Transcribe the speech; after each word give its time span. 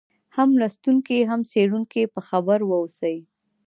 هم 0.35 0.49
لوستونکی 0.59 1.17
هم 1.29 1.41
څېړونکی 1.51 2.03
په 2.13 2.19
خبر 2.27 2.59
واوسي. 2.65 3.17